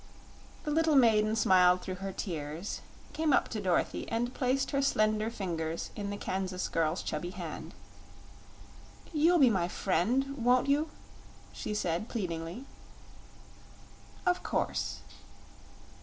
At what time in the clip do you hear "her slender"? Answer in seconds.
4.71-5.29